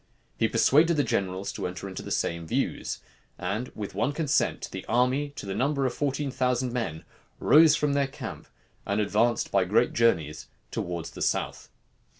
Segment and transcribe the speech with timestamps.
[0.39, 3.01] He persuaded the generals to enter into the same views;
[3.37, 7.03] and with one consent the army, to the number of fourteen thousand men,
[7.37, 8.47] rose from their camp,
[8.83, 11.69] and advanced by great journeys towards the south.